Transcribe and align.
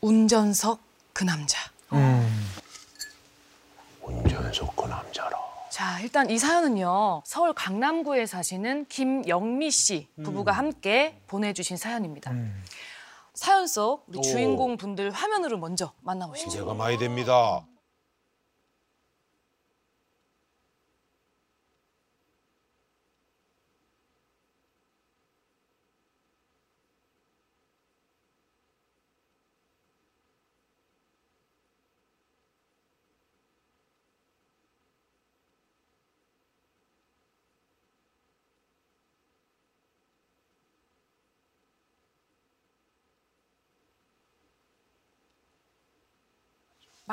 운전석 0.00 0.80
그 1.12 1.24
남자. 1.24 1.58
운전석 4.00 4.76
그 4.76 4.86
남자라. 4.86 5.30
자, 5.70 6.00
일단 6.00 6.28
이 6.30 6.38
사연은요. 6.38 7.22
서울 7.24 7.52
강남구에 7.54 8.26
사시는 8.26 8.86
김영미 8.88 9.70
씨 9.70 10.08
부부가 10.22 10.52
함께 10.52 11.20
보내주신 11.28 11.76
사연입니다. 11.76 12.32
사연 13.34 13.66
속 13.66 14.04
우리 14.08 14.18
오. 14.18 14.22
주인공 14.22 14.76
분들 14.76 15.10
화면으로 15.10 15.56
먼저 15.58 15.92
만나보시죠. 16.00 16.50
기대가 16.50 16.74
많이 16.74 16.98
됩니다. 16.98 17.64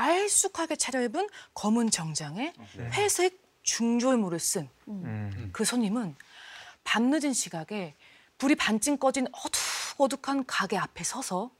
말쑥하게 0.04 0.78
차려입은 0.78 1.30
검은 1.54 1.92
정장에 1.92 2.54
회색 2.78 3.42
중절모를 3.64 4.40
쓴 4.40 4.70
그 5.52 5.66
손님은 5.66 6.16
밤늦은 6.86 7.34
시각에 7.34 7.96
불이 8.38 8.56
반쯤 8.56 8.98
꺼진 8.98 9.28
어둑어둑한 9.32 10.46
가게 10.46 10.78
앞에 10.78 11.04
서서 11.04 11.52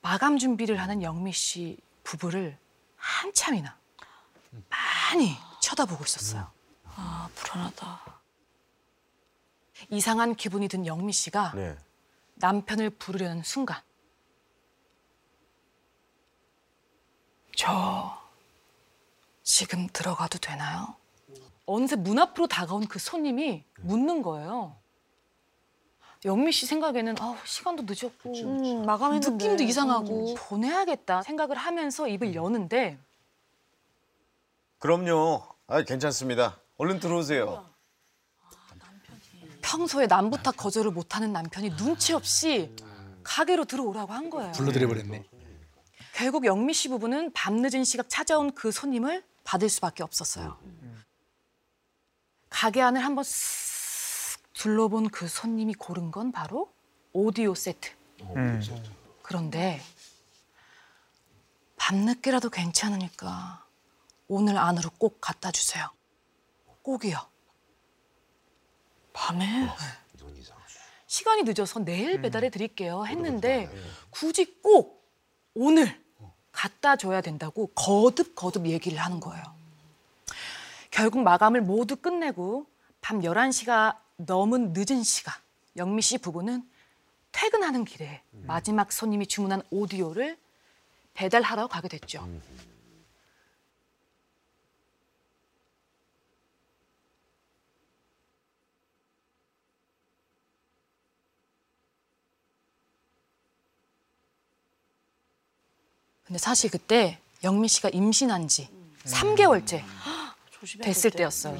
마감 0.00 0.38
준비를 0.38 0.80
하는 0.80 1.02
영미 1.02 1.32
씨 1.32 1.78
부부를 2.04 2.56
한참이나 2.96 3.76
많이 4.68 5.36
쳐다보고 5.60 6.04
있었어요. 6.04 6.50
아 6.84 7.28
불안하다. 7.34 8.20
이상한 9.90 10.36
기분이 10.36 10.68
든 10.68 10.86
영미 10.86 11.12
씨가 11.12 11.52
네. 11.56 11.76
남편을 12.34 12.90
부르려는 12.90 13.42
순간 13.42 13.82
저 17.56 18.16
지금 19.42 19.88
들어가도 19.92 20.38
되나요? 20.38 20.94
어느새 21.64 21.96
문 21.96 22.18
앞으로 22.18 22.46
다가온 22.46 22.86
그 22.86 22.98
손님이 22.98 23.64
묻는 23.80 24.22
거예요. 24.22 24.76
영미 26.24 26.52
씨 26.52 26.66
생각에는 26.66 27.16
아, 27.20 27.36
시간도 27.44 27.84
늦었고 27.86 28.32
음, 28.34 28.84
마감했는데. 28.84 29.30
느낌도 29.30 29.62
이상하고 29.64 30.34
보내야겠다 30.34 31.22
생각을 31.22 31.56
하면서 31.56 32.06
입을 32.08 32.34
여는데 32.34 32.98
그럼요. 34.78 35.42
아, 35.66 35.82
괜찮습니다. 35.82 36.58
얼른 36.78 37.00
들어오세요. 37.00 37.66
평소에 39.62 40.06
남부터 40.06 40.52
거절을 40.52 40.90
못하는 40.92 41.32
남편이 41.32 41.76
눈치 41.76 42.12
없이 42.12 42.74
가게로 43.24 43.64
들어오라고 43.64 44.12
한 44.12 44.30
거예요. 44.30 44.52
불러들여 44.52 44.86
버렸네. 44.86 45.24
결국 46.16 46.46
영미 46.46 46.72
씨 46.72 46.88
부부는 46.88 47.34
밤늦은 47.34 47.84
시각 47.84 48.08
찾아온 48.08 48.54
그 48.54 48.72
손님을 48.72 49.22
받을 49.44 49.68
수밖에 49.68 50.02
없었어요. 50.02 50.58
가게 52.48 52.80
안을 52.80 53.04
한번 53.04 53.22
쓱 53.22 54.38
둘러본 54.54 55.10
그 55.10 55.28
손님이 55.28 55.74
고른 55.74 56.10
건 56.10 56.32
바로 56.32 56.72
오디오 57.12 57.54
세트. 57.54 57.90
그런데 59.20 59.82
밤늦게라도 61.76 62.48
괜찮으니까 62.48 63.66
오늘 64.26 64.56
안으로 64.56 64.88
꼭 64.96 65.20
갖다 65.20 65.52
주세요. 65.52 65.90
꼭이요. 66.80 67.18
밤에 69.12 69.68
시간이 71.06 71.42
늦어서 71.42 71.80
내일 71.80 72.22
배달해 72.22 72.48
드릴게요 72.48 73.04
했는데 73.04 73.70
굳이 74.08 74.62
꼭 74.62 75.06
오늘 75.52 76.05
갖다 76.56 76.96
줘야 76.96 77.20
된다고 77.20 77.66
거듭 77.74 78.34
거듭 78.34 78.66
얘기를 78.66 78.98
하는 78.98 79.20
거예요. 79.20 79.44
결국 80.90 81.20
마감을 81.20 81.60
모두 81.60 81.96
끝내고 81.96 82.66
밤 83.02 83.20
11시가 83.20 83.96
넘은 84.16 84.72
늦은 84.74 85.02
시각 85.02 85.42
영미 85.76 86.00
씨 86.00 86.16
부부는 86.16 86.66
퇴근하는 87.32 87.84
길에 87.84 88.22
마지막 88.30 88.90
손님이 88.90 89.26
주문한 89.26 89.62
오디오를 89.70 90.38
배달하러 91.12 91.66
가게 91.66 91.88
됐죠. 91.88 92.26
근데 106.26 106.38
사실 106.38 106.70
그때 106.70 107.20
영미 107.44 107.68
씨가 107.68 107.90
임신한 107.90 108.48
지 108.48 108.68
3개월째 109.04 109.82
조심해야 110.50 110.84
됐을 110.84 111.10
때. 111.10 111.18
때였어요. 111.18 111.56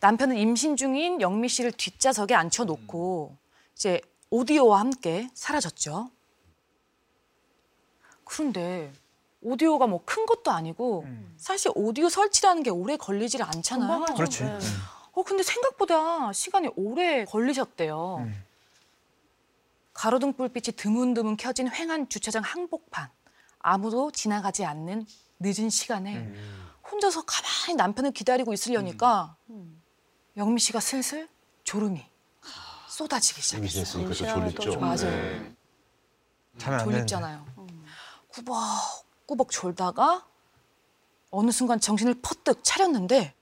남편은 0.00 0.36
임신 0.36 0.76
중인 0.76 1.20
영미 1.22 1.48
씨를 1.48 1.72
뒷좌석에 1.72 2.34
앉혀놓고 2.34 3.36
이제 3.74 4.02
오디오와 4.28 4.80
함께 4.80 5.30
사라졌죠. 5.32 6.10
그런데 8.24 8.92
오디오가 9.40 9.86
뭐 9.86 10.02
큰 10.04 10.26
것도 10.26 10.50
아니고 10.50 11.06
사실 11.38 11.70
오디오 11.74 12.08
설치라는 12.10 12.62
게 12.62 12.70
오래 12.70 12.96
걸리질 12.98 13.42
않잖아요. 13.42 14.04
그렇지. 14.14 14.44
네. 14.44 14.58
어 15.12 15.22
근데 15.22 15.42
생각보다 15.42 16.32
시간이 16.32 16.68
오래 16.76 17.24
걸리셨대요. 17.24 18.28
가로등 19.94 20.34
불빛이 20.34 20.76
드문드문 20.76 21.36
켜진 21.36 21.72
횡한 21.72 22.08
주차장 22.08 22.42
항복판. 22.42 23.08
아무도 23.60 24.10
지나가지 24.10 24.64
않는 24.64 25.06
늦은 25.40 25.70
시간에 25.70 26.30
혼자서 26.90 27.24
가만히 27.24 27.74
남편을 27.76 28.10
기다리고 28.10 28.52
있으려니까 28.52 29.36
영미 30.36 30.60
씨가 30.60 30.80
슬슬 30.80 31.28
졸음이 31.62 32.04
쏟아지기 32.88 33.40
시작했어요. 33.40 34.08
또 34.08 34.14
졸립죠. 34.14 34.78
맞아요. 34.78 34.98
네. 34.98 35.54
졸립잖아요. 36.58 37.46
꾸벅꾸벅 38.28 39.50
졸다가 39.50 40.26
어느 41.30 41.50
순간 41.50 41.80
정신을 41.80 42.20
퍼뜩 42.20 42.62
차렸는데 42.62 43.34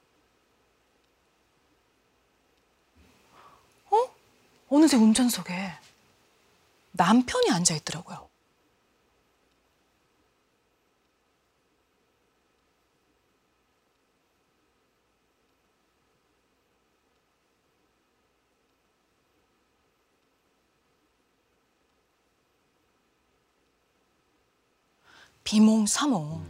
어? 3.90 3.96
어느새 4.69 4.96
운전석에 4.96 5.72
남편이 6.92 7.50
앉아 7.50 7.75
있더라고요. 7.76 8.28
비몽사몽. 25.44 26.47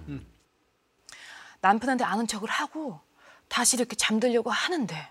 남편한테 1.60 2.04
아는 2.04 2.26
척을 2.26 2.48
하고 2.50 3.00
다시 3.48 3.76
이렇게 3.76 3.96
잠들려고 3.96 4.50
하는데 4.50 5.08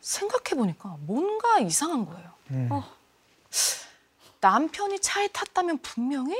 생각해 0.00 0.56
보니까 0.56 0.96
뭔가 1.00 1.58
이상한 1.58 2.06
거예요. 2.06 2.32
어. 2.70 2.98
남편이 4.40 5.00
차에 5.00 5.28
탔다면 5.28 5.78
분명히 5.78 6.36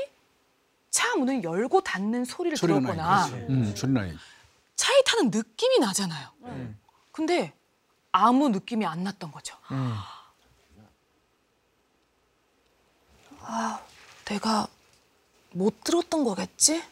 차 0.89 1.15
문을 1.15 1.43
열고 1.43 1.81
닫는 1.81 2.25
소리를 2.25 2.57
들었거나. 2.57 3.25
음. 3.49 3.63
차에 4.75 5.01
타는 5.05 5.31
느낌이 5.31 5.79
나잖아요. 5.79 6.29
근데 7.11 7.53
아무 8.11 8.49
느낌이 8.49 8.85
안 8.85 9.03
났던 9.03 9.31
거죠. 9.31 9.55
아, 13.41 13.81
내가 14.25 14.67
못 15.51 15.83
들었던 15.83 16.23
거겠지? 16.23 16.83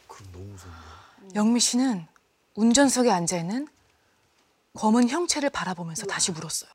영미 1.36 1.60
씨는 1.60 2.08
운전석에 2.56 3.12
앉아 3.12 3.38
있는 3.38 3.68
검은 4.74 5.10
형체를 5.10 5.50
바라보면서 5.50 6.06
다시 6.08 6.32
물었어요. 6.32 6.70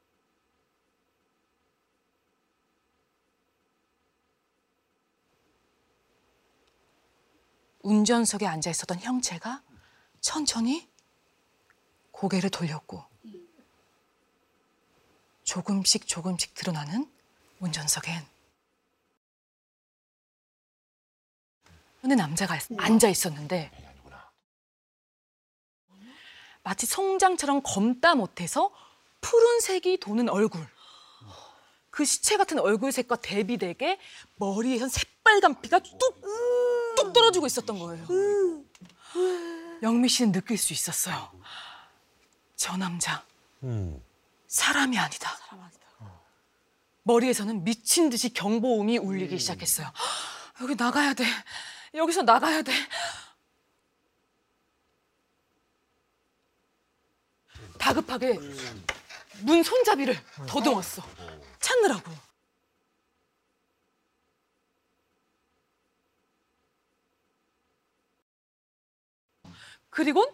운전석에 7.82 8.46
앉아 8.46 8.70
있었던 8.70 8.98
형체가 9.00 9.62
천천히 10.20 10.88
고개를 12.10 12.50
돌렸고 12.50 13.04
조금씩 15.44 16.06
조금씩 16.06 16.54
드러나는 16.54 17.10
운전석엔 17.60 18.24
근데 22.00 22.14
남자가 22.16 22.58
앉아 22.78 23.08
있었는데 23.08 23.70
마치 26.64 26.86
송장처럼 26.86 27.62
검다 27.64 28.14
못해서 28.14 28.72
푸른색이 29.20 29.98
도는 30.00 30.28
얼굴. 30.28 30.66
그 31.90 32.04
시체 32.04 32.36
같은 32.36 32.58
얼굴 32.58 32.90
색과 32.92 33.16
대비되게 33.16 33.98
머리에선 34.36 34.88
새빨간 34.88 35.60
피가 35.60 35.80
뚝 35.80 36.22
뚝 37.02 37.12
떨어지고 37.12 37.46
있었던 37.46 37.78
거예요. 37.78 38.06
영미 39.82 40.08
씨는 40.08 40.32
느낄 40.32 40.56
수 40.56 40.72
있었어요. 40.72 41.32
저 42.56 42.76
남자 42.76 43.24
음. 43.64 44.00
사람이 44.46 44.96
아니다. 44.98 45.30
머리에서는 47.04 47.64
미친 47.64 48.10
듯이 48.10 48.32
경보음이 48.32 48.98
울리기 48.98 49.38
시작했어요. 49.38 49.90
여기 50.60 50.76
나가야 50.76 51.14
돼. 51.14 51.24
여기서 51.94 52.22
나가야 52.22 52.62
돼. 52.62 52.72
다급하게 57.78 58.38
문 59.40 59.64
손잡이를 59.64 60.16
더듬었어. 60.46 61.02
찾느라고. 61.58 62.12
그리곤 69.92 70.26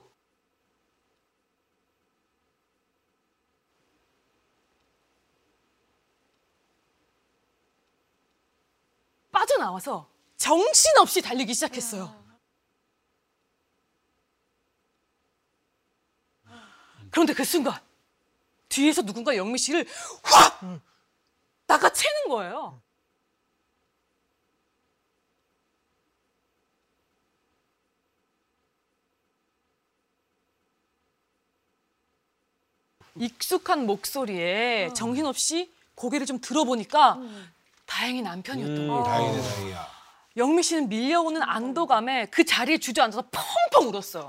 빠져나와서 9.33 10.09
정신없이 10.37 11.21
달리기 11.21 11.53
시작했어요. 11.55 12.17
그런데 17.11 17.35
그 17.35 17.45
순간 17.45 17.81
뒤에서 18.69 19.03
누군가 19.03 19.37
영미 19.37 19.59
씨를 19.59 19.87
확 20.23 20.61
낚아채는 21.67 22.29
거예요. 22.29 22.81
익숙한 33.21 33.87
목소리에 33.87 34.91
정신없이 34.95 35.73
고개를 35.95 36.27
좀 36.27 36.41
들어보니까 36.41 37.19
다행히 37.87 38.23
남편이었던 38.23 38.77
음, 38.77 38.89
거예요. 38.89 39.03
다행이네 39.05 39.43
다행이야. 39.43 39.87
영미 40.37 40.63
씨는 40.63 40.89
밀려오는 40.89 41.43
안도감에 41.43 42.27
그 42.27 42.45
자리에 42.45 42.79
주저앉아서 42.79 43.25
펑펑 43.73 43.89
울었어요. 43.93 44.29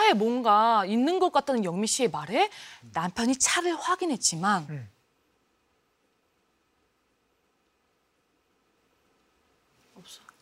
차에 0.00 0.14
뭔가 0.14 0.84
있는 0.86 1.18
것 1.18 1.30
같다는 1.30 1.64
영미 1.64 1.86
씨의 1.86 2.10
말에 2.10 2.50
남편이 2.92 3.36
차를 3.36 3.76
확인했지만 3.76 4.66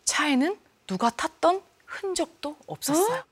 차에는 0.04 0.58
누가 0.86 1.10
탔던 1.10 1.62
흔적도 1.86 2.56
없었어요. 2.66 3.22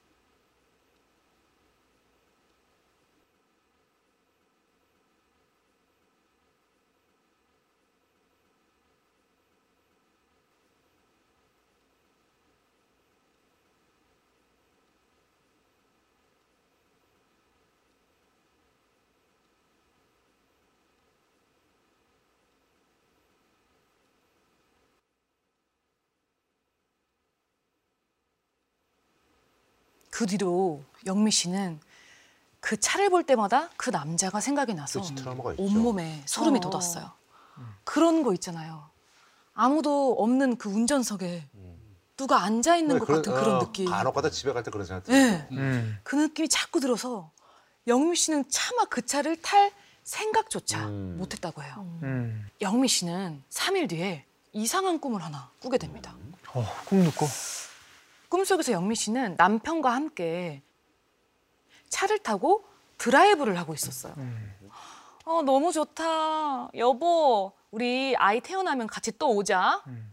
그 30.16 30.24
뒤로 30.24 30.82
영미 31.04 31.30
씨는 31.30 31.78
그 32.60 32.80
차를 32.80 33.10
볼 33.10 33.22
때마다 33.22 33.68
그 33.76 33.90
남자가 33.90 34.40
생각이 34.40 34.72
나서. 34.72 35.02
온몸에 35.58 36.22
소름이 36.24 36.56
어. 36.56 36.60
돋았어요. 36.62 37.12
그런 37.84 38.22
거 38.22 38.32
있잖아요. 38.32 38.88
아무도 39.52 40.16
없는 40.18 40.56
그 40.56 40.70
운전석에 40.70 41.46
누가 42.16 42.44
앉아 42.44 42.76
있는 42.76 42.98
것 42.98 43.06
같은 43.06 43.30
그런 43.30 43.56
어, 43.56 43.58
느낌. 43.58 43.90
간혹 43.90 44.14
가다 44.14 44.30
집에 44.30 44.54
갈 44.54 44.62
때 44.62 44.70
그런 44.70 44.86
생각 44.86 45.04
네. 45.04 45.12
들어요. 45.12 45.46
음. 45.52 45.98
그 46.02 46.16
느낌이 46.16 46.48
자꾸 46.48 46.80
들어서 46.80 47.30
영미 47.86 48.16
씨는 48.16 48.44
차마 48.48 48.86
그 48.86 49.04
차를 49.04 49.42
탈 49.42 49.70
생각조차 50.02 50.86
음. 50.86 51.16
못했다고 51.18 51.62
해요. 51.62 51.74
음. 52.04 52.48
영미 52.62 52.88
씨는 52.88 53.42
3일 53.50 53.90
뒤에 53.90 54.24
이상한 54.54 54.98
꿈을 54.98 55.22
하나 55.22 55.50
꾸게 55.60 55.76
됩니다. 55.76 56.14
어, 56.54 56.66
꿈 56.86 57.04
듣고. 57.04 57.26
꿈속에서 58.37 58.73
영미 58.73 58.97
씨는 58.97 59.37
남편과 59.38 59.91
함께 59.91 60.62
차를 61.88 62.19
타고 62.19 62.67
드라이브를 62.99 63.56
하고 63.59 63.73
있었어요. 63.73 64.12
음. 64.19 64.55
어, 65.25 65.41
너무 65.41 65.73
좋다. 65.73 66.69
여보, 66.75 67.53
우리 67.71 68.15
아이 68.19 68.43
태어나면 68.43 68.88
같이 68.88 69.11
또 69.19 69.31
오자. 69.31 69.83
음. 69.87 70.12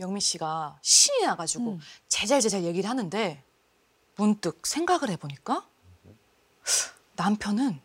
영미 0.00 0.20
씨가 0.20 0.78
신이 0.82 1.24
나가지고 1.24 1.72
음. 1.72 1.80
제잘제잘 2.08 2.62
얘기를 2.64 2.90
하는데 2.90 3.42
문득 4.16 4.66
생각을 4.66 5.08
해보니까 5.08 5.66
남편은 7.14 7.80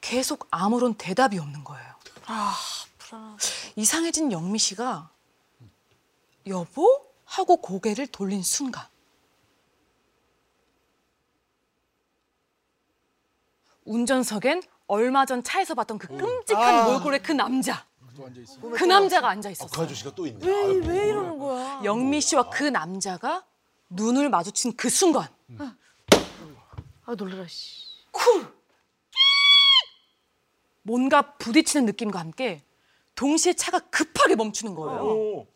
계속 0.00 0.46
아무런 0.50 0.94
대답이 0.94 1.38
없는 1.38 1.64
거예요. 1.64 1.94
아 2.24 2.54
불안하다. 2.96 3.42
이상해진 3.76 4.32
영미 4.32 4.58
씨가 4.58 5.10
여보? 6.46 7.12
하고 7.24 7.56
고개를 7.56 8.08
돌린 8.08 8.42
순간 8.42 8.86
운전석엔 13.84 14.62
얼마 14.86 15.24
전 15.26 15.42
차에서 15.42 15.74
봤던 15.74 15.98
그 15.98 16.08
끔찍한 16.08 16.84
몰골의 16.92 17.22
그 17.22 17.32
남자 17.32 17.86
그 18.76 18.84
남자가 18.84 19.30
앉아 19.30 19.48
아, 19.48 19.52
있었어요. 19.52 19.70
그 19.74 19.82
아저씨가 19.82 20.14
또 20.14 20.26
있네. 20.26 20.46
왜. 20.46 20.74
왜 20.86 21.08
이러는 21.08 21.38
거야? 21.38 21.80
영미 21.82 22.20
씨와 22.20 22.50
그 22.50 22.64
남자가 22.64 23.44
눈을 23.88 24.28
마주친 24.28 24.76
그 24.76 24.90
순간 24.90 25.28
아 25.58 27.14
놀래라 27.16 27.46
씨. 27.48 27.86
쿨! 28.10 28.46
뭔가 30.82 31.32
부딪히는 31.36 31.86
느낌과 31.86 32.18
함께 32.18 32.62
동시에 33.14 33.54
차가 33.54 33.78
급하게 33.78 34.34
멈추는 34.36 34.74
거예요. 34.74 35.00
오. 35.02 35.46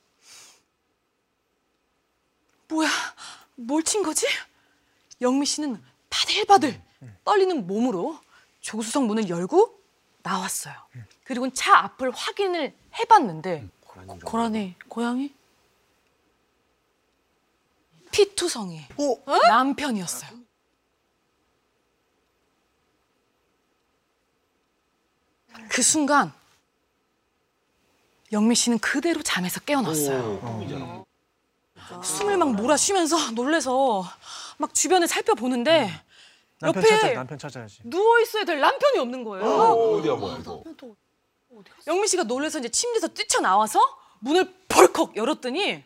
뭐야? 2.68 2.88
뭘 3.56 3.82
친 3.82 4.02
거지? 4.02 4.26
영미 5.20 5.46
씨는 5.46 5.82
바들바들 6.10 6.80
떨리는 7.24 7.66
몸으로 7.66 8.18
조수석 8.60 9.06
문을 9.06 9.28
열고 9.28 9.78
나왔어요. 10.22 10.74
그리고 11.24 11.50
차 11.50 11.78
앞을 11.78 12.10
확인을 12.10 12.74
해봤는데 12.98 13.68
고라니 14.24 14.74
고양이? 14.88 15.34
피투성이 18.10 18.86
남편이었어요. 19.48 20.30
그 25.68 25.82
순간 25.82 26.32
영미 28.32 28.54
씨는 28.54 28.78
그대로 28.78 29.22
잠에서 29.22 29.60
깨어났어요. 29.60 31.04
숨을 32.02 32.36
막 32.38 32.52
몰아쉬면서 32.54 33.32
놀래서 33.32 34.04
막 34.58 34.74
주변을 34.74 35.06
살펴보는데 35.06 35.90
남편 36.60 36.82
옆에- 36.82 36.88
찾아야지. 36.88 37.14
남편 37.14 37.38
찾아야지. 37.38 37.80
누워 37.84 38.18
있어야 38.20 38.44
될 38.44 38.60
남편이 38.60 38.98
없는 38.98 39.24
거예요. 39.24 39.44
어 39.46 40.02
디야 40.02 40.14
뭐야 40.14 40.38
이거. 40.38 40.62
또 40.76 40.96
영미 41.86 42.06
씨가 42.08 42.24
놀라서 42.24 42.58
이제 42.58 42.68
침대에서 42.68 43.08
뛰쳐 43.08 43.40
나와서 43.40 43.80
문을 44.20 44.52
벌컥 44.68 45.16
열었더니 45.16 45.84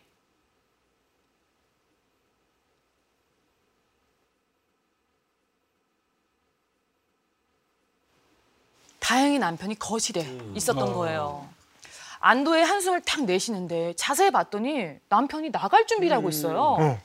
다행히 8.99 9.39
남편이 9.39 9.75
거실에 9.79 10.21
있었던 10.55 10.93
거예요. 10.93 11.49
안도의 12.19 12.63
한숨을 12.63 13.01
탁 13.01 13.23
내쉬는데 13.23 13.93
자세히 13.95 14.29
봤더니 14.29 14.99
남편이 15.09 15.51
나갈 15.51 15.87
준비를 15.87 16.15
하고 16.15 16.29
있어요. 16.29 16.59
어. 16.79 17.01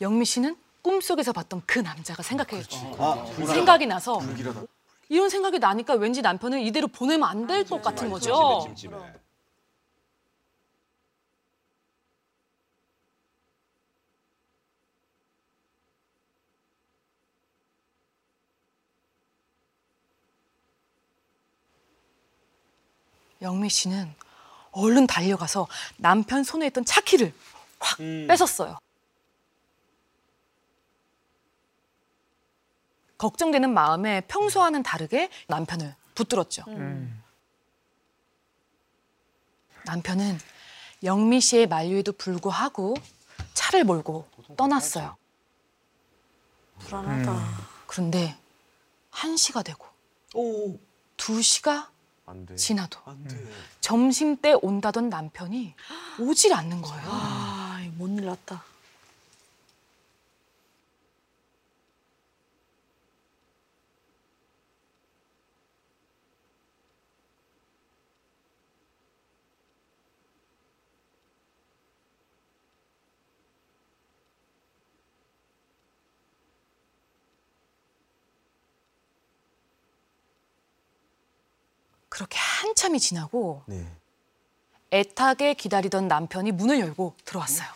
영미 0.00 0.24
씨는 0.24 0.56
꿈속에서 0.82 1.32
봤던 1.32 1.62
그 1.66 1.78
남자가 1.80 2.22
생각해 2.22 2.62
생각이 3.46 3.86
나서 3.86 4.20
이런 5.08 5.28
생각이 5.30 5.58
나니까 5.58 5.94
왠지 5.94 6.22
남편을 6.22 6.60
이대로 6.60 6.88
보내면 6.88 7.28
안 7.28 7.46
될 7.46 7.64
것 7.64 7.80
같은 7.82 8.10
거죠. 8.10 8.64
찜찜해. 8.76 8.96
영미 23.42 23.68
씨는 23.68 24.14
얼른 24.72 25.06
달려가서 25.06 25.68
남편 25.96 26.42
손에 26.44 26.66
있던 26.68 26.84
차키를 26.84 27.32
확 27.78 27.98
뺏었어요. 27.98 28.78
걱정되는 33.18 33.72
마음에 33.72 34.20
평소와는 34.22 34.82
다르게 34.82 35.30
남편을 35.48 35.94
붙들었죠. 36.14 36.64
남편은 39.84 40.38
영미 41.04 41.40
씨의 41.40 41.68
만류에도 41.68 42.12
불구하고 42.12 42.94
차를 43.54 43.84
몰고 43.84 44.28
떠났어요. 44.56 45.16
불안하다. 46.80 47.66
그런데 47.86 48.36
한시가 49.10 49.62
되고 49.62 49.86
두시가 51.16 51.90
안 52.26 52.44
돼. 52.44 52.56
지나도 52.56 53.00
점심 53.80 54.36
때 54.36 54.54
온다던 54.60 55.08
남편이 55.08 55.74
오질 56.18 56.52
않는 56.52 56.82
거예요. 56.82 57.02
아, 57.08 57.88
뭔일 57.94 58.26
났다. 58.26 58.64
그렇게 82.16 82.38
한참이 82.38 82.98
지나고 82.98 83.62
네. 83.66 83.86
애타게 84.90 85.52
기다리던 85.52 86.08
남편이 86.08 86.50
문을 86.52 86.80
열고 86.80 87.14
들어왔어요. 87.26 87.68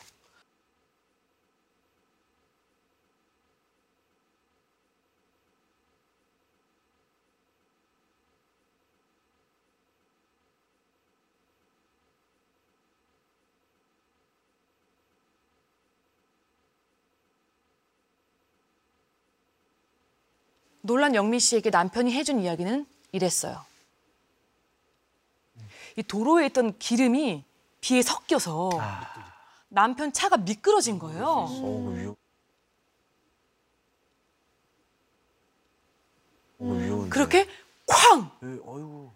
놀란 20.80 21.14
영미 21.14 21.40
씨에게 21.40 21.68
남편이 21.68 22.14
해준 22.14 22.40
이야기는 22.40 22.87
이랬어요. 23.12 23.69
이 25.97 26.02
도로에 26.02 26.47
있던 26.47 26.78
기름이 26.78 27.44
비에 27.80 28.02
섞여서 28.02 28.70
남편 29.68 30.12
차가 30.12 30.37
미끄러진 30.37 30.99
거예요. 30.99 32.14
위험한데. 36.59 37.09
그렇게 37.09 37.49
쾅! 37.87 38.30
예, 38.42 38.47
어이구. 38.64 39.11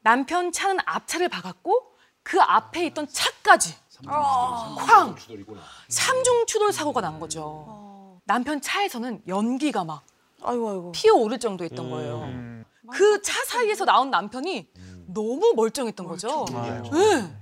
남편 0.00 0.52
차는 0.52 0.78
앞차를 0.84 1.28
박았고 1.28 1.92
그 2.22 2.40
앞에 2.40 2.86
있던 2.86 3.08
차까지 3.08 3.74
쾅! 4.04 5.16
추돌이구나. 5.16 5.60
삼중 5.88 6.46
추돌 6.46 6.72
사고가 6.72 7.00
난 7.00 7.18
거죠. 7.18 8.20
남편 8.24 8.60
차에서는 8.60 9.22
연기가 9.26 9.84
막 9.84 10.04
아이고. 10.42 10.92
피어 10.92 11.14
오를 11.14 11.38
정도였던 11.38 11.90
거예요. 11.90 12.22
음. 12.24 12.64
그차 12.92 13.44
사이에서 13.46 13.84
나온 13.84 14.10
남편이 14.10 14.68
너무 15.06 15.52
멀쩡했던 15.54 16.06
거죠. 16.06 16.44
네. 16.92 17.32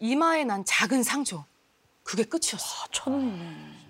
이마에 0.00 0.44
난 0.44 0.64
작은 0.64 1.02
상처. 1.02 1.44
그게 2.02 2.24
끝이었어. 2.24 2.86
천 2.90 3.12
원이네. 3.14 3.81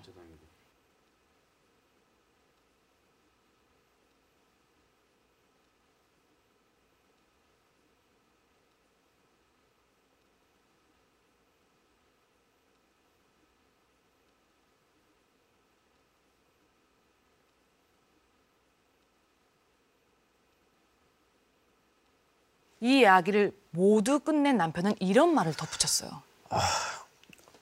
이 22.83 22.99
이야기를 22.99 23.51
모두 23.71 24.19
끝낸 24.19 24.57
남편은 24.57 24.95
이런 24.99 25.33
말을 25.33 25.53
덧붙였어요. 25.53 26.21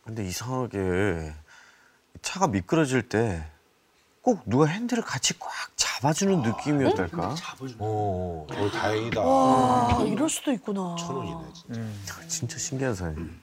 근데 0.04 0.25
이상하게 0.25 1.34
차가 2.22 2.48
미끄러질 2.48 3.08
때 3.08 3.51
꼭 4.22 4.44
누가 4.46 4.66
핸들을 4.68 5.04
같이 5.04 5.38
꽉 5.40 5.50
잡아주는 5.75 6.42
느낌이었달까? 6.44 7.36
어, 7.80 8.46
어 8.50 8.70
다행이다. 8.72 9.20
아, 9.20 10.04
이럴 10.06 10.30
수도 10.30 10.51
있구나. 10.51 10.96
천 11.00 11.16
원이네 11.16 11.54
진짜. 11.54 12.28
진짜 12.28 12.58
신기한 12.58 12.94
사연. 12.94 13.42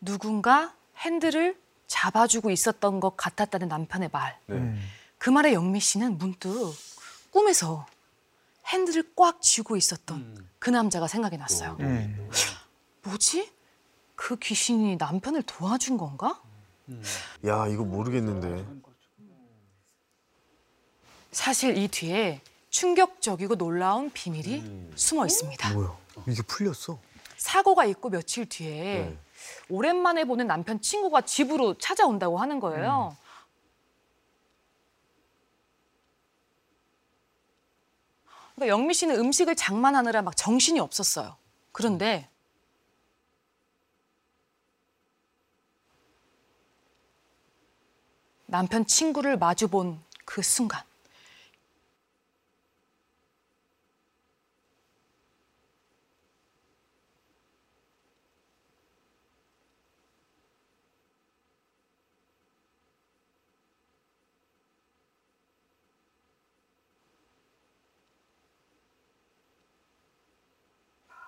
누군가 0.00 0.72
핸들을 0.98 1.56
잡아주고 1.88 2.50
있었던 2.50 3.00
것 3.00 3.16
같았다는 3.18 3.68
남편의 3.68 4.08
말. 4.12 4.38
네. 4.46 4.56
음. 4.56 4.82
그 5.18 5.28
말에 5.28 5.52
영미 5.52 5.78
씨는 5.78 6.16
문득 6.16 6.74
꿈에서 7.30 7.86
핸들을 8.66 9.12
꽉 9.16 9.42
쥐고 9.42 9.76
있었던 9.76 10.48
그 10.58 10.70
남자가 10.70 11.08
생각이 11.08 11.36
났어요. 11.36 11.76
음. 11.80 12.30
뭐지? 13.02 13.50
그 14.14 14.36
귀신이 14.36 14.96
남편을 14.96 15.42
도와준 15.42 15.96
건가? 15.96 16.40
야 17.46 17.66
이거 17.66 17.84
모르겠는데. 17.84 18.64
사실 21.32 21.76
이 21.78 21.88
뒤에 21.88 22.40
충격적이고 22.70 23.56
놀라운 23.56 24.10
비밀이 24.10 24.90
숨어 24.94 25.26
있습니다. 25.26 25.72
뭐야? 25.74 25.96
이게 26.28 26.42
풀렸어? 26.42 26.98
사고가 27.36 27.84
있고 27.86 28.10
며칠 28.10 28.46
뒤에 28.46 28.70
네. 29.06 29.18
오랜만에 29.68 30.24
보는 30.24 30.46
남편 30.46 30.80
친구가 30.80 31.22
집으로 31.22 31.76
찾아온다고 31.78 32.38
하는 32.38 32.60
거예요. 32.60 33.16
그러니까 38.62 38.68
영미 38.68 38.94
씨는 38.94 39.18
음식을 39.18 39.56
장만하느라 39.56 40.22
막 40.22 40.36
정신이 40.36 40.80
없었어요. 40.80 41.36
그런데 41.72 42.28
남편 48.46 48.86
친구를 48.86 49.36
마주 49.38 49.68
본 49.68 50.02
그 50.24 50.40
순간 50.40 50.82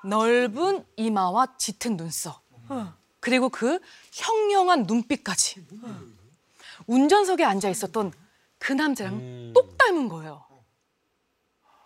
넓은 0.05 0.85
이마와 0.97 1.57
짙은 1.59 1.97
눈썹 1.97 2.43
그리고 3.21 3.49
그 3.49 3.79
형령한 4.13 4.85
눈빛까지 4.85 5.67
운전석에 6.87 7.45
앉아 7.45 7.69
있었던 7.71 8.13
그 8.59 8.73
남자랑 8.73 9.53
똑 9.55 9.77
닮은 9.79 10.09
거예요. 10.09 10.45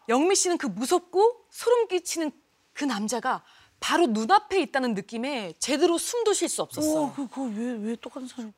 영미 0.08 0.34
씨는 0.36 0.58
그 0.58 0.66
무섭고 0.66 1.46
소름 1.50 1.86
끼치는 1.88 2.32
그 2.72 2.84
남자가 2.84 3.44
바로 3.80 4.06
눈앞에 4.06 4.60
있다는 4.62 4.94
느낌에 4.94 5.54
제대로 5.58 5.98
숨도 5.98 6.32
쉴 6.32 6.48
수 6.48 6.62
없었어. 6.62 7.02
어, 7.02 7.12
그, 7.14 7.28
그거 7.28 7.42
왜, 7.42 7.72
왜 7.72 7.96
똑같은 7.96 8.26
사람? 8.26 8.52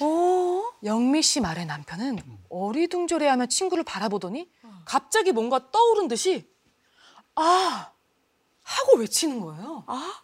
어? 0.00 0.71
영미 0.84 1.22
씨 1.22 1.40
말에 1.40 1.64
남편은 1.64 2.18
어리둥절해하며 2.48 3.46
친구를 3.46 3.84
바라보더니 3.84 4.50
갑자기 4.84 5.32
뭔가 5.32 5.70
떠오른 5.70 6.08
듯이 6.08 6.50
아 7.34 7.92
하고 8.62 8.98
외치는 8.98 9.40
거예요. 9.40 9.84
아? 9.86 10.22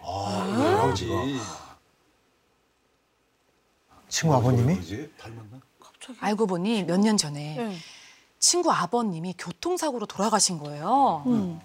아, 0.00 0.78
형지. 0.82 1.06
친구 4.08 4.34
아버님이? 4.34 4.80
닮았나? 5.18 5.60
알고 6.20 6.46
보니 6.46 6.84
몇 6.84 6.98
년 7.00 7.16
전에 7.16 7.56
네. 7.56 7.76
친구 8.38 8.70
아버님이 8.72 9.34
교통사고로 9.36 10.06
돌아가신 10.06 10.58
거예요. 10.58 11.24
음. 11.26 11.60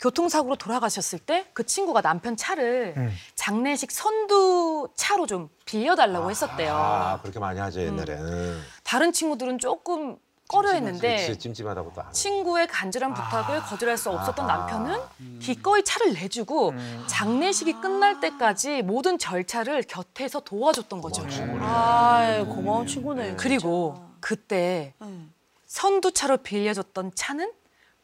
교통사고로 0.00 0.56
돌아가셨을 0.56 1.18
때 1.20 1.46
그 1.54 1.64
친구가 1.64 2.00
남편 2.00 2.36
차를 2.36 2.94
음. 2.96 3.14
장례식 3.36 3.90
선두 3.92 4.88
차로 4.96 5.26
좀 5.26 5.48
빌려달라고 5.66 6.30
했었대요. 6.30 6.74
아, 6.74 7.20
그렇게 7.20 7.38
많이 7.38 7.60
하죠, 7.60 7.80
옛날에는. 7.80 8.60
다른 8.82 9.12
친구들은 9.12 9.58
조금 9.60 10.18
꺼려 10.46 10.72
했는데 10.72 11.26
그치, 11.26 11.38
찜찜하다고 11.38 11.92
또. 11.94 12.12
친구의 12.12 12.66
간절한 12.68 13.14
부탁을 13.14 13.62
거절할 13.62 13.96
수 13.96 14.10
없었던 14.10 14.48
아하. 14.48 14.58
남편은 14.58 15.38
기꺼이 15.40 15.82
차를 15.82 16.12
내주고 16.12 16.70
음. 16.70 17.04
장례식이 17.08 17.80
끝날 17.80 18.20
때까지 18.20 18.82
모든 18.82 19.18
절차를 19.18 19.82
곁에서 19.84 20.40
도와줬던 20.40 21.00
거죠. 21.00 21.26
아이, 21.62 22.44
고마운 22.44 22.86
친구네. 22.86 23.36
그리고 23.36 23.96
그때 24.20 24.94
진짜. 24.98 25.10
네. 25.10 25.26
선두차로 25.66 26.36
빌려줬던 26.38 27.12
차는 27.14 27.52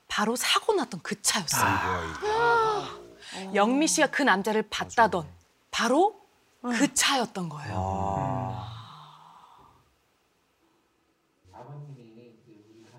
바로 0.09 0.35
사고 0.35 0.73
났던 0.75 1.01
그 1.05 1.21
차였어요. 1.23 1.71
아이고, 1.71 3.55
영미 3.55 3.87
씨가 3.87 4.09
그 4.09 4.23
남자를 4.23 4.63
봤다던 4.69 5.29
바로 5.71 6.19
그 6.63 6.93
차였던 6.93 7.49
거예요. 7.49 7.75
아. 7.77 8.67
아버님이 11.53 12.35
이제 12.43 12.59
우리가 12.69 12.91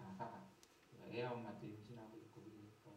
애 1.14 1.24
엄마도 1.26 1.58
임신하고 1.66 2.16
있고 2.16 2.42
그러니까 2.46 2.92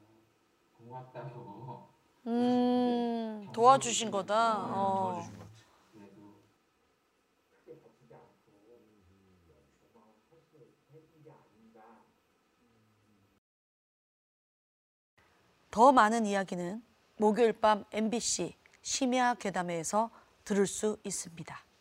고맙다고 0.94 1.88
음, 2.26 3.48
도와주신 3.52 4.10
거다. 4.10 4.58
어. 4.58 5.28
게 11.22 11.30
아닌가 11.30 12.04
더 15.70 15.92
많은 15.92 16.26
이야기는 16.26 16.82
목요일 17.16 17.52
밤 17.52 17.84
MBC 17.90 18.54
심야 18.82 19.34
괴담회에서 19.34 20.10
들을 20.44 20.66
수 20.66 20.98
있습니다. 21.04 21.73